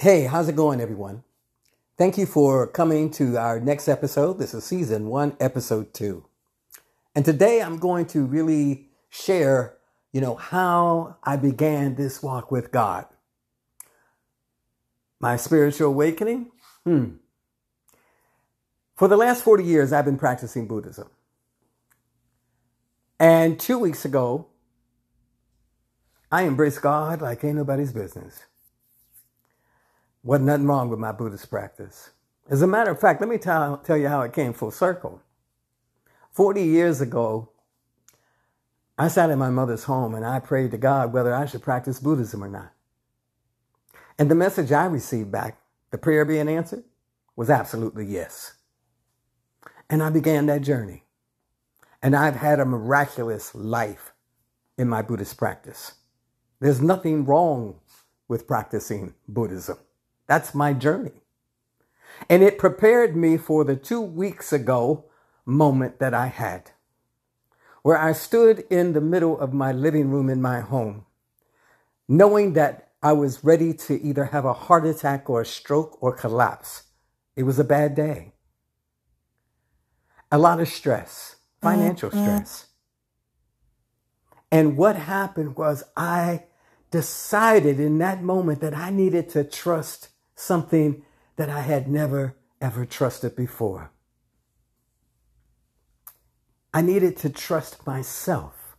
[0.00, 1.24] Hey, how's it going, everyone?
[1.96, 4.38] Thank you for coming to our next episode.
[4.38, 6.24] This is season one, episode two.
[7.16, 9.74] And today I'm going to really share,
[10.12, 13.06] you know, how I began this walk with God.
[15.18, 16.52] My spiritual awakening?
[16.84, 17.16] Hmm.
[18.94, 21.08] For the last 40 years, I've been practicing Buddhism.
[23.18, 24.46] And two weeks ago,
[26.30, 28.44] I embraced God like ain't nobody's business.
[30.22, 32.10] Wasn't nothing wrong with my Buddhist practice.
[32.50, 35.22] As a matter of fact, let me tell, tell you how it came full circle.
[36.32, 37.50] 40 years ago,
[38.96, 42.00] I sat in my mother's home and I prayed to God whether I should practice
[42.00, 42.72] Buddhism or not.
[44.18, 45.58] And the message I received back,
[45.90, 46.84] the prayer being answered,
[47.36, 48.54] was absolutely yes.
[49.88, 51.04] And I began that journey.
[52.02, 54.12] And I've had a miraculous life
[54.76, 55.94] in my Buddhist practice.
[56.60, 57.80] There's nothing wrong
[58.26, 59.78] with practicing Buddhism.
[60.28, 61.22] That's my journey.
[62.28, 65.06] And it prepared me for the two weeks ago
[65.44, 66.72] moment that I had,
[67.82, 71.06] where I stood in the middle of my living room in my home,
[72.06, 76.12] knowing that I was ready to either have a heart attack or a stroke or
[76.12, 76.84] collapse.
[77.36, 78.32] It was a bad day.
[80.30, 82.22] A lot of stress, financial mm-hmm.
[82.22, 82.66] stress.
[84.50, 86.44] And what happened was I
[86.90, 90.08] decided in that moment that I needed to trust
[90.38, 91.02] something
[91.36, 93.90] that I had never, ever trusted before.
[96.72, 98.76] I needed to trust myself.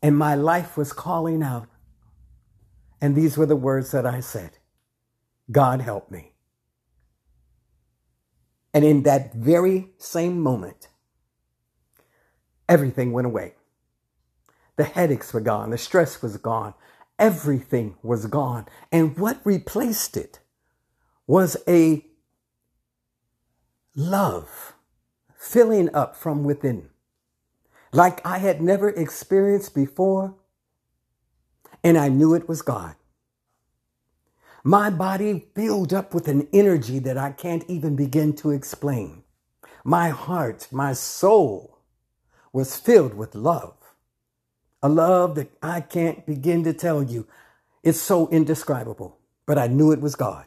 [0.00, 1.68] And my life was calling out.
[3.00, 4.58] And these were the words that I said
[5.50, 6.34] God help me.
[8.72, 10.88] And in that very same moment,
[12.68, 13.54] everything went away.
[14.76, 16.74] The headaches were gone, the stress was gone,
[17.18, 18.66] everything was gone.
[18.92, 20.40] And what replaced it
[21.26, 22.04] was a
[23.94, 24.74] love
[25.36, 26.90] filling up from within,
[27.92, 30.34] like I had never experienced before.
[31.84, 32.96] And I knew it was God.
[34.64, 39.22] My body filled up with an energy that I can't even begin to explain.
[39.84, 41.78] My heart, my soul
[42.52, 43.77] was filled with love
[44.82, 47.26] a love that I can't begin to tell you.
[47.82, 50.46] It's so indescribable, but I knew it was God.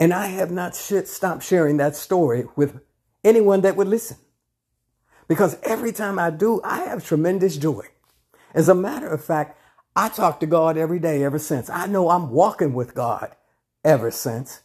[0.00, 2.80] And I have not stopped sharing that story with
[3.22, 4.16] anyone that would listen.
[5.28, 7.86] Because every time I do, I have tremendous joy.
[8.54, 9.58] As a matter of fact,
[9.94, 11.70] I talk to God every day ever since.
[11.70, 13.34] I know I'm walking with God
[13.84, 14.62] ever since.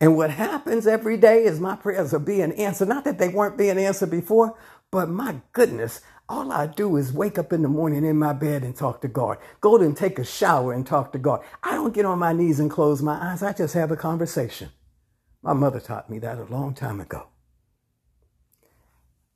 [0.00, 2.88] And what happens every day is my prayers are being answered.
[2.88, 4.56] Not that they weren't being answered before,
[4.90, 8.62] but my goodness, all I do is wake up in the morning in my bed
[8.62, 9.38] and talk to God.
[9.60, 11.42] Go and take a shower and talk to God.
[11.64, 13.42] I don't get on my knees and close my eyes.
[13.42, 14.70] I just have a conversation.
[15.42, 17.26] My mother taught me that a long time ago.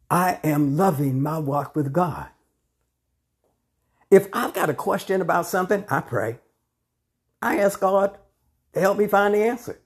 [0.09, 2.29] I am loving my walk with God.
[4.09, 6.39] If I've got a question about something, I pray.
[7.43, 8.17] I ask God
[8.73, 9.81] to help me find the answer.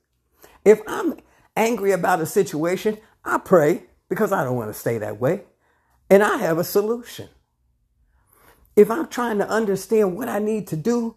[0.62, 1.14] If I'm
[1.56, 5.44] angry about a situation, I pray because I don't want to stay that way
[6.10, 7.28] and I have a solution.
[8.76, 11.16] If I'm trying to understand what I need to do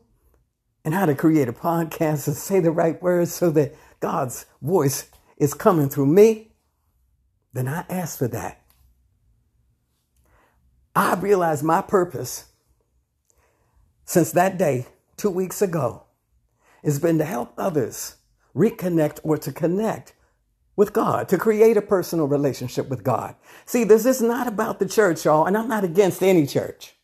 [0.83, 5.09] and how to create a podcast and say the right words so that God's voice
[5.37, 6.51] is coming through me,
[7.53, 8.61] then I ask for that.
[10.95, 12.45] I realized my purpose
[14.05, 16.03] since that day, two weeks ago,
[16.83, 18.15] has been to help others
[18.55, 20.13] reconnect or to connect
[20.81, 23.35] with God, to create a personal relationship with God.
[23.67, 26.95] See, this is not about the church, y'all, and I'm not against any church.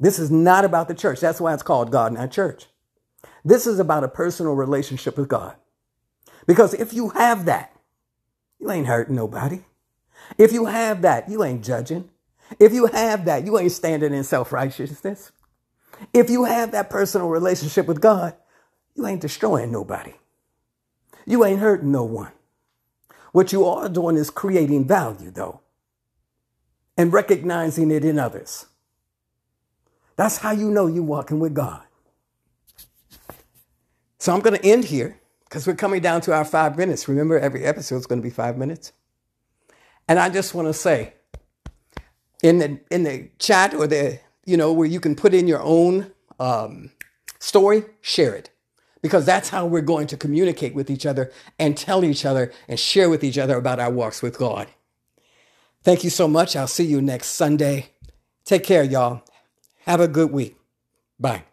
[0.00, 1.20] This is not about the church.
[1.20, 2.66] That's why it's called God, not church.
[3.44, 5.54] This is about a personal relationship with God.
[6.44, 7.76] Because if you have that,
[8.58, 9.60] you ain't hurting nobody.
[10.36, 12.10] If you have that, you ain't judging.
[12.58, 15.30] If you have that, you ain't standing in self righteousness.
[16.12, 18.34] If you have that personal relationship with God,
[18.96, 20.14] you ain't destroying nobody.
[21.26, 22.32] You ain't hurting no one.
[23.32, 25.60] What you are doing is creating value, though,
[26.96, 28.66] and recognizing it in others.
[30.16, 31.82] That's how you know you're walking with God.
[34.18, 37.08] So I'm going to end here because we're coming down to our five minutes.
[37.08, 38.92] Remember, every episode is going to be five minutes.
[40.06, 41.14] And I just want to say,
[42.42, 45.62] in the in the chat or the you know where you can put in your
[45.62, 46.90] own um,
[47.38, 48.50] story, share it
[49.02, 52.78] because that's how we're going to communicate with each other and tell each other and
[52.78, 54.68] share with each other about our walks with God.
[55.82, 56.54] Thank you so much.
[56.54, 57.90] I'll see you next Sunday.
[58.44, 59.22] Take care, y'all.
[59.86, 60.56] Have a good week.
[61.18, 61.44] Bye.